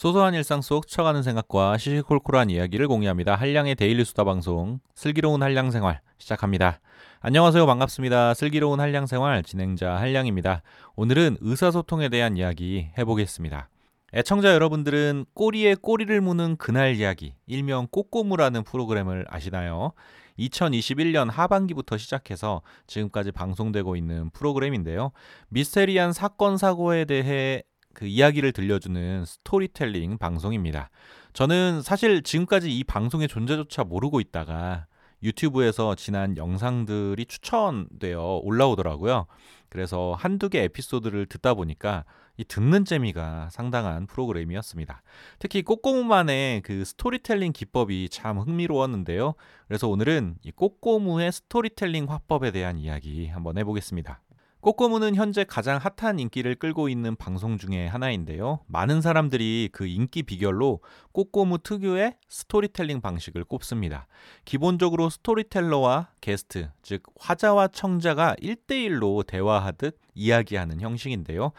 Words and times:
소소한 0.00 0.32
일상 0.32 0.62
속 0.62 0.84
스쳐가는 0.84 1.22
생각과 1.22 1.76
시시콜콜한 1.76 2.48
이야기를 2.48 2.88
공유합니다. 2.88 3.34
한량의 3.34 3.74
데일리 3.74 4.02
수다 4.06 4.24
방송 4.24 4.80
슬기로운 4.94 5.42
한량 5.42 5.70
생활 5.70 6.00
시작합니다. 6.16 6.80
안녕하세요. 7.20 7.66
반갑습니다. 7.66 8.32
슬기로운 8.32 8.80
한량 8.80 9.04
생활 9.04 9.42
진행자 9.42 9.96
한량입니다. 9.96 10.62
오늘은 10.96 11.36
의사소통에 11.42 12.08
대한 12.08 12.38
이야기 12.38 12.88
해보겠습니다. 12.96 13.68
애청자 14.14 14.54
여러분들은 14.54 15.26
꼬리에 15.34 15.74
꼬리를 15.74 16.18
무는 16.22 16.56
그날 16.56 16.94
이야기, 16.96 17.34
일명 17.46 17.86
꼬꼬무라는 17.90 18.64
프로그램을 18.64 19.26
아시나요? 19.28 19.92
2021년 20.38 21.30
하반기부터 21.30 21.98
시작해서 21.98 22.62
지금까지 22.86 23.32
방송되고 23.32 23.96
있는 23.96 24.30
프로그램인데요. 24.30 25.12
미스테리한 25.50 26.14
사건 26.14 26.56
사고에 26.56 27.04
대해 27.04 27.64
그 27.94 28.06
이야기를 28.06 28.52
들려주는 28.52 29.24
스토리텔링 29.24 30.18
방송입니다. 30.18 30.90
저는 31.32 31.82
사실 31.82 32.22
지금까지 32.22 32.76
이 32.76 32.84
방송의 32.84 33.28
존재조차 33.28 33.84
모르고 33.84 34.20
있다가 34.20 34.86
유튜브에서 35.22 35.94
지난 35.94 36.36
영상들이 36.36 37.26
추천되어 37.26 38.40
올라오더라고요. 38.42 39.26
그래서 39.68 40.14
한두 40.18 40.48
개 40.48 40.62
에피소드를 40.62 41.26
듣다 41.26 41.54
보니까 41.54 42.04
이 42.36 42.44
듣는 42.44 42.86
재미가 42.86 43.50
상당한 43.50 44.06
프로그램이었습니다. 44.06 45.02
특히 45.38 45.62
꼬꼬무만의 45.62 46.62
그 46.62 46.84
스토리텔링 46.84 47.52
기법이 47.52 48.08
참 48.10 48.38
흥미로웠는데요. 48.38 49.34
그래서 49.68 49.88
오늘은 49.88 50.36
이 50.42 50.50
꼬꼬무의 50.50 51.32
스토리텔링 51.32 52.10
화법에 52.10 52.50
대한 52.50 52.78
이야기 52.78 53.26
한번 53.26 53.58
해보겠습니다. 53.58 54.22
꼬꼬무는 54.60 55.14
현재 55.14 55.44
가장 55.44 55.78
핫한 55.78 56.18
인기를 56.18 56.54
끌고 56.54 56.90
있는 56.90 57.16
방송 57.16 57.56
중에 57.56 57.86
하나인데요. 57.86 58.60
많은 58.66 59.00
사람들이 59.00 59.70
그 59.72 59.86
인기 59.86 60.22
비결로 60.22 60.80
꼬꼬무 61.12 61.58
특유의 61.58 62.16
스토리텔링 62.28 63.00
방식을 63.00 63.44
꼽습니다. 63.44 64.06
기본적으로 64.44 65.08
스토리텔러와 65.08 66.10
게스트, 66.20 66.68
즉 66.82 67.02
화자와 67.18 67.68
청자가 67.68 68.36
1대1로 68.42 69.26
대화하듯 69.26 69.98
이야기하는 70.14 70.82
형식인데요. 70.82 71.52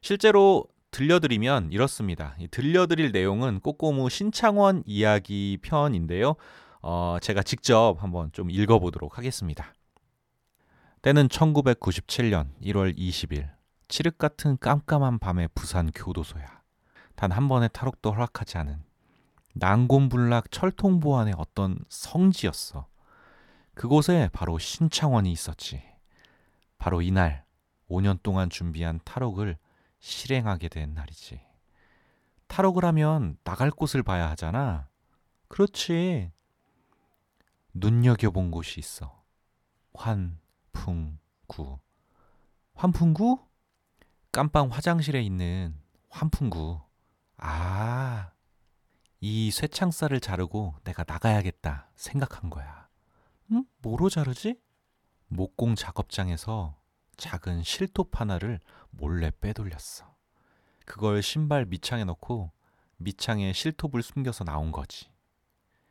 실제로 0.00 0.64
들려드리면 0.92 1.72
이렇습니다. 1.72 2.36
들려드릴 2.52 3.10
내용은 3.10 3.58
꼬꼬무 3.58 4.08
신창원 4.10 4.84
이야기 4.86 5.58
편인데요. 5.60 6.36
어, 6.82 7.16
제가 7.20 7.42
직접 7.42 7.96
한번 7.98 8.30
좀 8.32 8.48
읽어보도록 8.48 9.18
하겠습니다. 9.18 9.72
때는 11.04 11.28
1997년 11.28 12.58
1월 12.62 12.96
20일 12.96 13.50
칠흑 13.88 14.16
같은 14.16 14.56
깜깜한 14.56 15.18
밤의 15.18 15.50
부산 15.54 15.92
교도소야. 15.94 16.62
단 17.14 17.30
한 17.30 17.46
번의 17.46 17.68
탈옥도 17.74 18.10
허락하지 18.10 18.56
않은 18.56 18.82
난곤불락 19.52 20.50
철통보안의 20.50 21.34
어떤 21.36 21.76
성지였어. 21.90 22.86
그곳에 23.74 24.30
바로 24.32 24.58
신창원이 24.58 25.30
있었지. 25.30 25.84
바로 26.78 27.02
이날 27.02 27.44
5년 27.90 28.22
동안 28.22 28.48
준비한 28.48 28.98
탈옥을 29.04 29.58
실행하게 29.98 30.70
된 30.70 30.94
날이지. 30.94 31.38
탈옥을 32.46 32.82
하면 32.86 33.36
나갈 33.44 33.70
곳을 33.70 34.02
봐야 34.02 34.30
하잖아. 34.30 34.88
그렇지. 35.48 36.32
눈여겨본 37.74 38.50
곳이 38.50 38.80
있어. 38.80 39.22
환, 39.92 40.38
환풍구. 40.84 41.78
환풍구? 42.74 43.38
깜빵 44.32 44.70
화장실에 44.70 45.22
있는 45.22 45.80
환풍구. 46.10 46.80
아, 47.38 48.32
이 49.20 49.50
쇠창살을 49.50 50.20
자르고 50.20 50.74
내가 50.84 51.04
나가야겠다 51.06 51.88
생각한 51.94 52.50
거야. 52.50 52.88
응? 53.52 53.64
뭐로 53.78 54.10
자르지? 54.10 54.60
목공 55.28 55.74
작업장에서 55.74 56.76
작은 57.16 57.62
실톱 57.62 58.20
하나를 58.20 58.60
몰래 58.90 59.30
빼돌렸어. 59.40 60.14
그걸 60.84 61.22
신발 61.22 61.64
밑창에 61.64 62.04
넣고 62.04 62.52
밑창에 62.98 63.54
실톱을 63.54 64.02
숨겨서 64.02 64.44
나온 64.44 64.70
거지. 64.70 65.08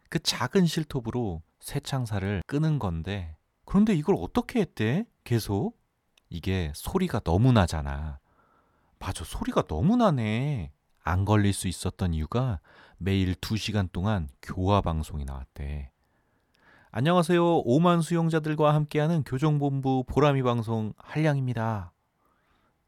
그 0.09 0.19
작은 0.19 0.67
실톱으로 0.67 1.41
쇠창살을 1.61 2.43
끄는 2.45 2.77
건데 2.77 3.35
그런데 3.65 3.93
이걸 3.93 4.15
어떻게 4.19 4.61
했대? 4.61 5.05
계속? 5.23 5.77
이게 6.29 6.71
소리가 6.75 7.19
너무 7.19 7.51
나잖아. 7.51 8.19
맞아, 8.99 9.23
소리가 9.23 9.63
너무 9.63 9.97
나네. 9.97 10.71
안 11.03 11.25
걸릴 11.25 11.53
수 11.53 11.67
있었던 11.67 12.13
이유가 12.13 12.59
매일 12.97 13.35
2시간 13.35 13.91
동안 13.91 14.29
교화 14.41 14.81
방송이 14.81 15.25
나왔대. 15.25 15.91
안녕하세요. 16.91 17.63
5만 17.63 18.01
수용자들과 18.01 18.73
함께하는 18.73 19.23
교정본부 19.23 20.05
보람이 20.07 20.43
방송 20.43 20.93
한량입니다. 20.97 21.91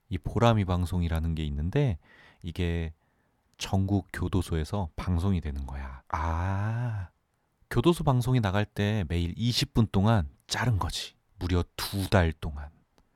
이 0.09 0.17
보람이 0.17 0.63
방송이라는 0.65 1.35
게 1.35 1.43
있는데 1.45 1.97
이게 2.41 2.93
전국 3.57 4.07
교도소에서 4.13 4.89
방송이 4.95 5.41
되는 5.41 5.65
거야. 5.65 6.03
아, 6.09 7.09
교도소 7.69 8.03
방송이 8.03 8.39
나갈 8.39 8.65
때 8.65 9.03
매일 9.07 9.33
20분 9.35 9.91
동안 9.91 10.29
자른 10.47 10.77
거지. 10.77 11.15
무려 11.37 11.63
두 11.75 12.07
달 12.09 12.31
동안. 12.33 12.69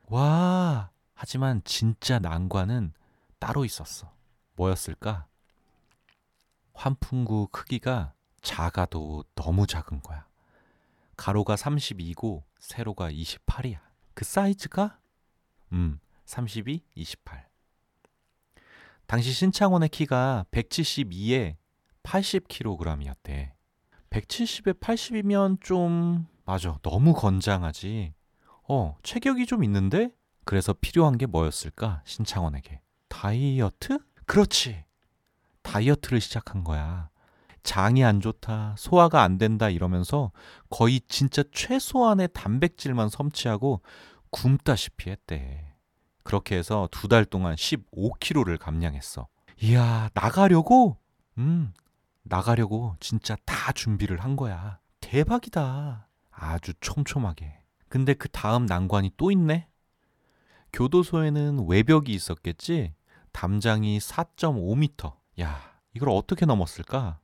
와, 0.08 0.90
하지만 1.14 1.62
진짜 1.64 2.20
난관은 2.20 2.94
따로 3.40 3.66
있었어. 3.66 4.12
뭐였을까? 4.56 5.28
환풍구 6.74 7.50
크기가 7.52 8.14
작아도 8.42 9.24
너무 9.36 9.68
작은 9.68 10.02
거야. 10.02 10.26
가로가 11.18 11.56
32고 11.56 12.44
세로가 12.60 13.12
28이야. 13.12 13.80
그 14.14 14.26
사이즈가? 14.26 15.00
음, 15.74 16.00
32, 16.26 16.84
28. 16.96 17.48
당시 19.08 19.32
신창원의 19.32 19.90
키가 19.90 20.46
172에 20.52 21.56
80kg이었대. 22.04 23.52
170에 24.10 24.80
80이면 24.80 25.62
좀 25.62 26.28
맞아. 26.50 26.80
너무 26.82 27.14
건장하지. 27.14 28.16
어, 28.68 28.98
체격이 29.04 29.46
좀 29.46 29.64
있는데? 29.64 30.10
그래서 30.46 30.74
필요한 30.74 31.16
게 31.20 31.28
뭐였을까? 31.28 32.02
신창원에게. 32.06 32.82
다이어트? 33.08 34.00
그렇지. 34.26 34.84
다이어트를 35.62 36.20
시작한 36.20 36.64
거야. 36.64 37.10
장이 37.62 38.04
안 38.04 38.20
좋다, 38.20 38.74
소화가 38.80 39.22
안 39.22 39.38
된다 39.38 39.70
이러면서 39.70 40.32
거의 40.72 41.02
진짜 41.08 41.44
최소한의 41.54 42.30
단백질만 42.34 43.10
섭취하고 43.10 43.84
굶다시피 44.32 45.12
했대. 45.12 45.76
그렇게 46.24 46.56
해서 46.58 46.88
두 46.92 47.08
달 47.10 47.26
동안 47.26 47.54
15kg를 47.54 48.58
감량했어. 48.58 49.28
이야, 49.62 50.10
나가려고? 50.16 50.98
음, 51.38 51.74
나가려고 52.24 52.96
진짜 53.00 53.36
다 53.46 53.72
준비를 53.72 54.24
한 54.24 54.36
거야. 54.36 54.80
대박이다. 55.00 56.08
아주 56.40 56.74
촘촘하게. 56.80 57.60
근데 57.90 58.14
그 58.14 58.30
다음 58.30 58.66
난관이 58.66 59.12
또 59.18 59.32
있네? 59.32 59.68
교도소에는 60.74 61.68
외벽이 61.68 62.14
있었겠지? 62.14 62.94
담장이 63.32 64.00
4.5m. 64.00 65.14
야, 65.42 65.60
이걸 65.94 66.10
어떻게 66.10 66.46
넘었을까? 66.46 67.20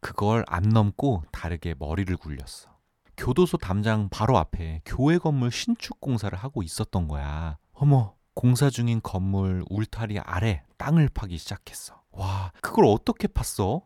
그걸 0.00 0.44
안 0.48 0.62
넘고 0.62 1.24
다르게 1.32 1.74
머리를 1.78 2.16
굴렸어. 2.16 2.76
교도소 3.16 3.56
담장 3.56 4.08
바로 4.10 4.36
앞에 4.38 4.82
교회 4.84 5.18
건물 5.18 5.50
신축 5.50 6.00
공사를 6.00 6.36
하고 6.36 6.62
있었던 6.62 7.08
거야. 7.08 7.58
어머, 7.72 8.14
공사 8.34 8.68
중인 8.68 9.00
건물 9.02 9.64
울타리 9.70 10.18
아래 10.18 10.62
땅을 10.76 11.08
파기 11.08 11.38
시작했어. 11.38 12.02
와, 12.10 12.52
그걸 12.60 12.86
어떻게 12.86 13.26
팠어? 13.28 13.82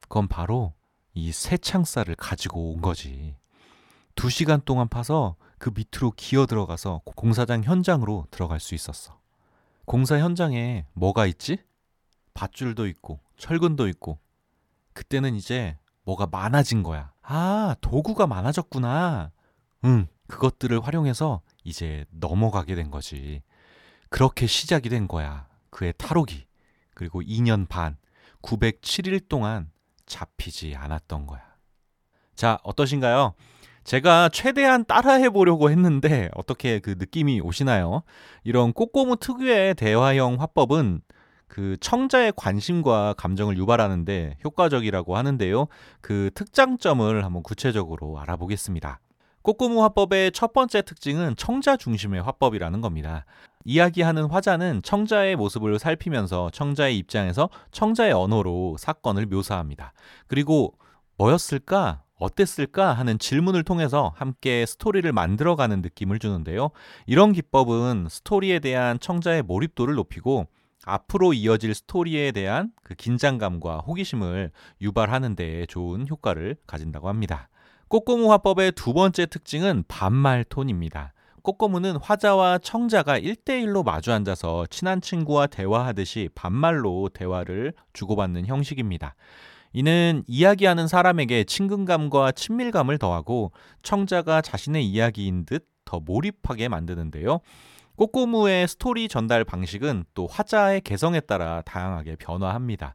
그건 0.00 0.28
바로 0.28 0.74
이 1.14 1.32
새창살을 1.32 2.16
가지고 2.16 2.72
온 2.72 2.80
거지. 2.80 3.36
두 4.14 4.30
시간 4.30 4.60
동안 4.64 4.88
파서 4.88 5.36
그 5.58 5.70
밑으로 5.74 6.12
기어 6.16 6.46
들어가서 6.46 7.02
공사장 7.04 7.62
현장으로 7.62 8.26
들어갈 8.30 8.60
수 8.60 8.74
있었어. 8.74 9.18
공사 9.84 10.18
현장에 10.18 10.86
뭐가 10.92 11.26
있지? 11.26 11.58
밧줄도 12.34 12.86
있고 12.88 13.20
철근도 13.36 13.88
있고 13.88 14.18
그때는 14.94 15.34
이제 15.34 15.78
뭐가 16.04 16.26
많아진 16.30 16.82
거야. 16.82 17.12
아, 17.22 17.76
도구가 17.80 18.26
많아졌구나. 18.26 19.30
응, 19.84 20.06
그것들을 20.28 20.80
활용해서 20.80 21.42
이제 21.64 22.04
넘어가게 22.10 22.74
된 22.74 22.90
거지. 22.90 23.42
그렇게 24.08 24.46
시작이 24.46 24.88
된 24.88 25.08
거야. 25.08 25.46
그의 25.70 25.94
탈옥이. 25.96 26.46
그리고 26.94 27.22
2년 27.22 27.68
반, 27.68 27.96
907일 28.42 29.28
동안 29.28 29.70
잡히지 30.12 30.76
않았던 30.76 31.26
거야. 31.26 31.40
자, 32.34 32.58
어떠신가요? 32.62 33.34
제가 33.84 34.28
최대한 34.28 34.84
따라해 34.84 35.30
보려고 35.30 35.70
했는데 35.70 36.28
어떻게 36.34 36.78
그 36.78 36.94
느낌이 36.98 37.40
오시나요? 37.40 38.02
이런 38.44 38.72
꼬꼬무 38.72 39.16
특유의 39.16 39.74
대화형 39.74 40.40
화법은 40.40 41.00
그 41.48 41.76
청자의 41.80 42.34
관심과 42.36 43.14
감정을 43.16 43.56
유발하는데 43.58 44.38
효과적이라고 44.44 45.16
하는데요. 45.16 45.66
그 46.00 46.30
특장점을 46.34 47.24
한번 47.24 47.42
구체적으로 47.42 48.20
알아보겠습니다. 48.20 49.00
꼬꼬무 49.42 49.82
화법의 49.82 50.32
첫 50.32 50.52
번째 50.52 50.82
특징은 50.82 51.34
청자 51.36 51.76
중심의 51.76 52.22
화법이라는 52.22 52.80
겁니다. 52.80 53.24
이야기하는 53.64 54.26
화자는 54.26 54.82
청자의 54.82 55.36
모습을 55.36 55.78
살피면서 55.78 56.50
청자의 56.50 56.96
입장에서 56.98 57.48
청자의 57.72 58.12
언어로 58.12 58.76
사건을 58.78 59.26
묘사합니다. 59.26 59.92
그리고 60.28 60.74
뭐였을까? 61.18 62.02
어땠을까? 62.18 62.92
하는 62.92 63.18
질문을 63.18 63.64
통해서 63.64 64.12
함께 64.14 64.64
스토리를 64.64 65.10
만들어가는 65.12 65.82
느낌을 65.82 66.20
주는데요. 66.20 66.70
이런 67.06 67.32
기법은 67.32 68.06
스토리에 68.08 68.60
대한 68.60 69.00
청자의 69.00 69.42
몰입도를 69.42 69.96
높이고 69.96 70.46
앞으로 70.84 71.32
이어질 71.32 71.74
스토리에 71.74 72.30
대한 72.32 72.70
그 72.82 72.94
긴장감과 72.94 73.78
호기심을 73.78 74.52
유발하는 74.80 75.34
데 75.34 75.66
좋은 75.66 76.06
효과를 76.08 76.56
가진다고 76.66 77.08
합니다. 77.08 77.48
꼬꼬무 77.92 78.32
화법의 78.32 78.72
두 78.72 78.94
번째 78.94 79.26
특징은 79.26 79.84
반말 79.86 80.44
톤입니다. 80.44 81.12
꼬꼬무는 81.42 81.96
화자와 81.96 82.56
청자가 82.56 83.20
1대1로 83.20 83.84
마주 83.84 84.14
앉아서 84.14 84.64
친한 84.70 85.02
친구와 85.02 85.46
대화하듯이 85.46 86.30
반말로 86.34 87.10
대화를 87.12 87.74
주고받는 87.92 88.46
형식입니다. 88.46 89.14
이는 89.74 90.24
이야기하는 90.26 90.88
사람에게 90.88 91.44
친근감과 91.44 92.32
친밀감을 92.32 92.96
더하고 92.96 93.52
청자가 93.82 94.40
자신의 94.40 94.86
이야기인 94.86 95.44
듯 95.44 95.68
더 95.84 96.00
몰입하게 96.00 96.68
만드는데요. 96.68 97.40
꼬꼬무의 97.96 98.66
스토리 98.66 99.08
전달 99.08 99.44
방식은 99.44 100.04
또 100.14 100.26
화자의 100.26 100.80
개성에 100.80 101.20
따라 101.20 101.60
다양하게 101.66 102.16
변화합니다. 102.16 102.94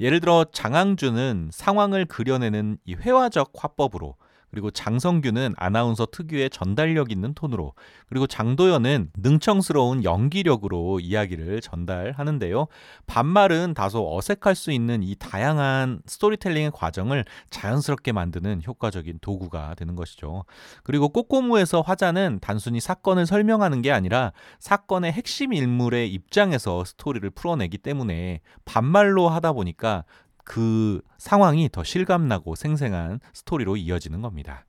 예를 0.00 0.20
들어 0.20 0.46
장항준은 0.50 1.50
상황을 1.52 2.06
그려내는 2.06 2.78
이 2.86 2.94
회화적 2.94 3.52
화법으로 3.54 4.16
그리고 4.50 4.70
장성규는 4.70 5.54
아나운서 5.56 6.06
특유의 6.06 6.50
전달력 6.50 7.12
있는 7.12 7.34
톤으로 7.34 7.74
그리고 8.08 8.26
장도연은 8.26 9.10
능청스러운 9.16 10.04
연기력으로 10.04 11.00
이야기를 11.00 11.60
전달하는데요. 11.60 12.66
반말은 13.06 13.74
다소 13.74 14.16
어색할 14.16 14.54
수 14.54 14.72
있는 14.72 15.02
이 15.02 15.14
다양한 15.16 16.00
스토리텔링의 16.06 16.72
과정을 16.72 17.24
자연스럽게 17.50 18.12
만드는 18.12 18.62
효과적인 18.66 19.18
도구가 19.20 19.74
되는 19.74 19.94
것이죠. 19.96 20.44
그리고 20.82 21.08
꼬꼬무에서 21.10 21.82
화자는 21.82 22.38
단순히 22.40 22.80
사건을 22.80 23.26
설명하는 23.26 23.82
게 23.82 23.92
아니라 23.92 24.32
사건의 24.58 25.12
핵심 25.12 25.52
인물의 25.52 26.12
입장에서 26.12 26.84
스토리를 26.84 27.28
풀어내기 27.30 27.78
때문에 27.78 28.40
반말로 28.64 29.28
하다 29.28 29.52
보니까 29.52 30.04
그 30.48 31.02
상황이 31.18 31.68
더 31.70 31.84
실감나고 31.84 32.54
생생한 32.54 33.20
스토리로 33.34 33.76
이어지는 33.76 34.22
겁니다. 34.22 34.64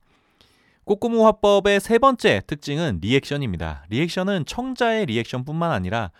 꼬꼬무 0.84 1.24
화법의 1.24 1.80
세 1.80 1.98
번째 1.98 2.42
특징은 2.46 2.98
리액션입니다. 3.00 3.86
리액션은 3.88 4.44
청자의 4.44 5.06
리액션뿐만 5.06 5.72
아니라 5.72 6.10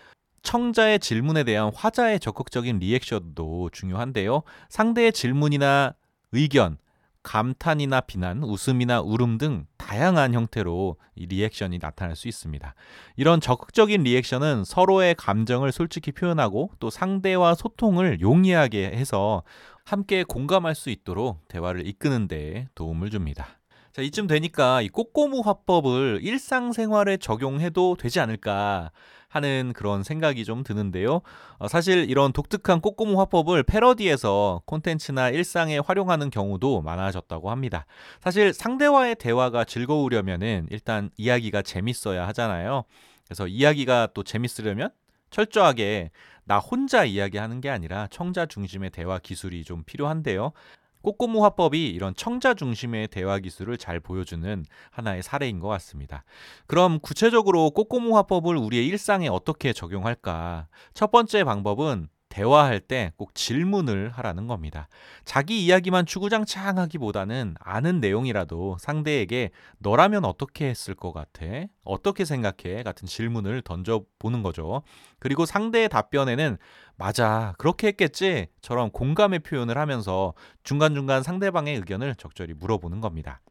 청자의 0.42 0.98
질문에 0.98 1.44
대한 1.44 1.70
화자의 1.74 2.20
적극적인 2.20 2.78
리액션도 2.78 3.68
중요한데요. 3.72 4.44
상대의 4.70 5.12
질문이나 5.12 5.94
의견, 6.32 6.78
감탄이나 7.22 8.00
비난, 8.02 8.42
웃음이나 8.42 9.00
울음 9.02 9.38
등 9.38 9.66
다양한 9.76 10.34
형태로 10.34 10.96
이 11.14 11.26
리액션이 11.26 11.78
나타날 11.78 12.16
수 12.16 12.28
있습니다. 12.28 12.74
이런 13.16 13.40
적극적인 13.40 14.02
리액션은 14.02 14.64
서로의 14.64 15.14
감정을 15.16 15.72
솔직히 15.72 16.12
표현하고 16.12 16.70
또 16.80 16.90
상대와 16.90 17.54
소통을 17.54 18.20
용이하게 18.20 18.86
해서 18.86 19.42
함께 19.84 20.24
공감할 20.24 20.74
수 20.74 20.90
있도록 20.90 21.46
대화를 21.48 21.86
이끄는 21.86 22.28
데 22.28 22.68
도움을 22.74 23.10
줍니다. 23.10 23.59
자, 23.92 24.02
이쯤 24.02 24.28
되니까 24.28 24.82
이 24.82 24.88
꼬꼬무 24.88 25.40
화법을 25.40 26.20
일상생활에 26.22 27.16
적용해도 27.16 27.96
되지 27.98 28.20
않을까 28.20 28.92
하는 29.28 29.72
그런 29.74 30.04
생각이 30.04 30.44
좀 30.44 30.62
드는데요. 30.62 31.22
어, 31.58 31.66
사실 31.66 32.08
이런 32.08 32.32
독특한 32.32 32.80
꼬꼬무 32.80 33.18
화법을 33.20 33.64
패러디에서 33.64 34.62
콘텐츠나 34.66 35.30
일상에 35.30 35.78
활용하는 35.78 36.30
경우도 36.30 36.82
많아졌다고 36.82 37.50
합니다. 37.50 37.84
사실 38.20 38.52
상대와의 38.52 39.16
대화가 39.16 39.64
즐거우려면은 39.64 40.68
일단 40.70 41.10
이야기가 41.16 41.62
재밌어야 41.62 42.28
하잖아요. 42.28 42.84
그래서 43.24 43.48
이야기가 43.48 44.08
또 44.14 44.22
재밌으려면 44.22 44.90
철저하게 45.30 46.10
나 46.44 46.58
혼자 46.58 47.04
이야기하는 47.04 47.60
게 47.60 47.70
아니라 47.70 48.08
청자 48.10 48.46
중심의 48.46 48.90
대화 48.90 49.18
기술이 49.18 49.64
좀 49.64 49.84
필요한데요. 49.84 50.52
꼬꼬무 51.02 51.44
화법이 51.44 51.88
이런 51.88 52.14
청자 52.14 52.54
중심의 52.54 53.08
대화 53.08 53.38
기술을 53.38 53.78
잘 53.78 54.00
보여주는 54.00 54.64
하나의 54.90 55.22
사례인 55.22 55.58
것 55.60 55.68
같습니다. 55.68 56.24
그럼 56.66 56.98
구체적으로 57.00 57.70
꼬꼬무 57.70 58.16
화법을 58.16 58.56
우리의 58.56 58.86
일상에 58.86 59.28
어떻게 59.28 59.72
적용할까? 59.72 60.68
첫 60.94 61.10
번째 61.10 61.44
방법은 61.44 62.08
대화할 62.30 62.80
때 62.80 63.12
꼭 63.16 63.34
질문을 63.34 64.10
하라는 64.10 64.46
겁니다. 64.46 64.88
자기 65.24 65.64
이야기만 65.64 66.06
추구장창 66.06 66.78
하기보다는 66.78 67.56
아는 67.60 68.00
내용이라도 68.00 68.76
상대에게 68.80 69.50
너라면 69.78 70.24
어떻게 70.24 70.68
했을 70.68 70.94
것 70.94 71.12
같아? 71.12 71.44
어떻게 71.84 72.24
생각해? 72.24 72.82
같은 72.82 73.06
질문을 73.06 73.62
던져보는 73.62 74.42
거죠. 74.42 74.82
그리고 75.18 75.44
상대의 75.44 75.88
답변에는 75.88 76.56
맞아, 76.96 77.54
그렇게 77.58 77.88
했겠지? 77.88 78.46
처럼 78.62 78.90
공감의 78.90 79.40
표현을 79.40 79.76
하면서 79.76 80.32
중간중간 80.62 81.22
상대방의 81.22 81.76
의견을 81.76 82.14
적절히 82.14 82.54
물어보는 82.54 83.00
겁니다. 83.00 83.42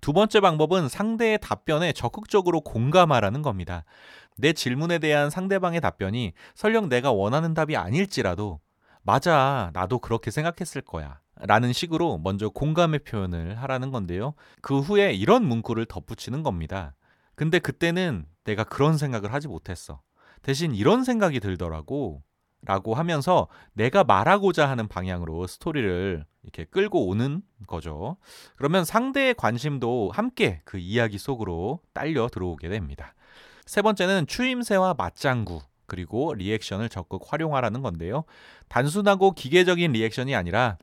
두 0.00 0.12
번째 0.12 0.40
방법은 0.40 0.88
상대의 0.88 1.38
답변에 1.40 1.92
적극적으로 1.92 2.60
공감하라는 2.60 3.40
겁니다. 3.40 3.84
내 4.36 4.52
질문에 4.52 4.98
대한 4.98 5.30
상대방의 5.30 5.80
답변이 5.80 6.32
설령 6.54 6.88
내가 6.88 7.12
원하는 7.12 7.54
답이 7.54 7.76
아닐지라도 7.76 8.60
맞아, 9.02 9.70
나도 9.74 9.98
그렇게 9.98 10.30
생각했을 10.30 10.80
거야. 10.82 11.20
라는 11.36 11.72
식으로 11.72 12.18
먼저 12.18 12.48
공감의 12.48 13.00
표현을 13.00 13.60
하라는 13.60 13.90
건데요. 13.90 14.34
그 14.62 14.80
후에 14.80 15.12
이런 15.12 15.44
문구를 15.44 15.84
덧붙이는 15.86 16.42
겁니다. 16.42 16.94
근데 17.34 17.58
그때는 17.58 18.24
내가 18.44 18.64
그런 18.64 18.96
생각을 18.96 19.32
하지 19.32 19.48
못했어. 19.48 20.00
대신 20.42 20.74
이런 20.74 21.04
생각이 21.04 21.40
들더라고. 21.40 22.22
라고 22.66 22.94
하면서 22.94 23.48
내가 23.74 24.04
말하고자 24.04 24.68
하는 24.68 24.88
방향으로 24.88 25.46
스토리를 25.46 26.24
이렇게 26.44 26.64
끌고 26.64 27.08
오는 27.08 27.42
거죠. 27.66 28.16
그러면 28.56 28.86
상대의 28.86 29.34
관심도 29.34 30.12
함께 30.14 30.62
그 30.64 30.78
이야기 30.78 31.18
속으로 31.18 31.80
딸려 31.92 32.28
들어오게 32.28 32.70
됩니다. 32.70 33.14
세 33.66 33.82
번째는 33.82 34.26
추임새와 34.26 34.94
맞장구 34.94 35.60
그리고 35.86 36.34
리액션을 36.34 36.88
적극 36.88 37.22
활용하라는 37.26 37.82
건데요. 37.82 38.24
단순하고 38.68 39.32
기계적인 39.32 39.92
리액션이 39.92 40.34
아니라 40.34 40.78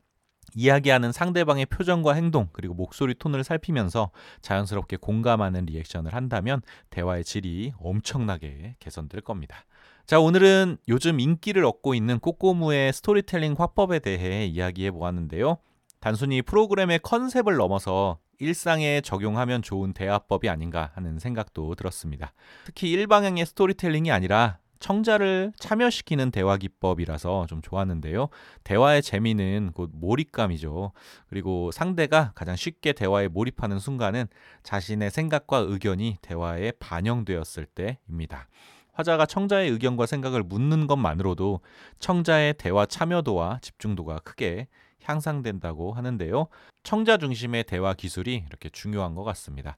이야기하는 0.54 1.12
상대방의 1.12 1.66
표정과 1.66 2.14
행동 2.14 2.48
그리고 2.52 2.74
목소리 2.74 3.14
톤을 3.14 3.44
살피면서 3.44 4.10
자연스럽게 4.42 4.98
공감하는 4.98 5.66
리액션을 5.66 6.14
한다면 6.14 6.60
대화의 6.90 7.24
질이 7.24 7.72
엄청나게 7.78 8.76
개선될 8.78 9.22
겁니다. 9.22 9.64
자, 10.04 10.20
오늘은 10.20 10.78
요즘 10.88 11.20
인기를 11.20 11.64
얻고 11.64 11.94
있는 11.94 12.18
꼬꼬무의 12.18 12.92
스토리텔링 12.92 13.54
화법에 13.56 14.00
대해 14.00 14.44
이야기해 14.46 14.90
보았는데요. 14.90 15.58
단순히 16.00 16.42
프로그램의 16.42 16.98
컨셉을 16.98 17.56
넘어서 17.56 18.18
일상에 18.42 19.00
적용하면 19.00 19.62
좋은 19.62 19.92
대화법이 19.92 20.48
아닌가 20.48 20.90
하는 20.94 21.20
생각도 21.20 21.76
들었습니다. 21.76 22.32
특히 22.64 22.90
일방향의 22.90 23.46
스토리텔링이 23.46 24.10
아니라 24.10 24.58
청자를 24.80 25.52
참여시키는 25.60 26.32
대화 26.32 26.56
기법이라서 26.56 27.46
좀 27.46 27.62
좋았는데요. 27.62 28.30
대화의 28.64 29.02
재미는 29.02 29.70
곧 29.72 29.90
몰입감이죠. 29.94 30.90
그리고 31.28 31.70
상대가 31.70 32.32
가장 32.34 32.56
쉽게 32.56 32.92
대화에 32.92 33.28
몰입하는 33.28 33.78
순간은 33.78 34.26
자신의 34.64 35.12
생각과 35.12 35.58
의견이 35.58 36.16
대화에 36.20 36.72
반영되었을 36.80 37.66
때입니다. 37.66 38.48
화자가 38.94 39.24
청자의 39.26 39.70
의견과 39.70 40.06
생각을 40.06 40.42
묻는 40.42 40.88
것만으로도 40.88 41.60
청자의 42.00 42.54
대화 42.58 42.86
참여도와 42.86 43.60
집중도가 43.62 44.18
크게 44.18 44.66
향상된다고 45.04 45.92
하는데요. 45.92 46.48
청자 46.82 47.16
중심의 47.16 47.64
대화 47.64 47.94
기술이 47.94 48.44
이렇게 48.46 48.68
중요한 48.68 49.14
것 49.14 49.24
같습니다. 49.24 49.76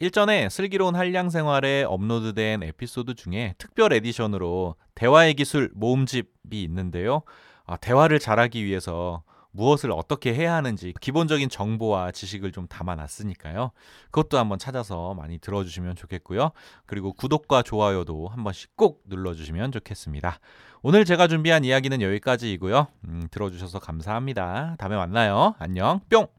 일전에 0.00 0.48
슬기로운 0.48 0.96
한량 0.96 1.30
생활에 1.30 1.84
업로드된 1.84 2.62
에피소드 2.62 3.14
중에 3.14 3.54
특별 3.58 3.92
에디션으로 3.92 4.74
대화의 4.94 5.34
기술 5.34 5.70
모음집이 5.74 6.62
있는데요. 6.62 7.22
아, 7.64 7.76
대화를 7.76 8.18
잘하기 8.18 8.64
위해서 8.64 9.22
무엇을 9.52 9.92
어떻게 9.92 10.34
해야 10.34 10.54
하는지 10.54 10.92
기본적인 11.00 11.48
정보와 11.48 12.10
지식을 12.10 12.50
좀 12.50 12.66
담아놨으니까요. 12.66 13.70
그것도 14.10 14.36
한번 14.36 14.58
찾아서 14.58 15.14
많이 15.14 15.38
들어주시면 15.38 15.94
좋겠고요. 15.94 16.50
그리고 16.86 17.12
구독과 17.12 17.62
좋아요도 17.62 18.28
한 18.28 18.42
번씩 18.42 18.76
꼭 18.76 19.04
눌러주시면 19.06 19.70
좋겠습니다. 19.70 20.40
오늘 20.82 21.04
제가 21.04 21.28
준비한 21.28 21.64
이야기는 21.64 22.02
여기까지이고요. 22.02 22.88
음, 23.04 23.28
들어주셔서 23.30 23.78
감사합니다. 23.78 24.74
다음에 24.76 24.96
만나요. 24.96 25.54
안녕. 25.60 26.00
뿅! 26.10 26.34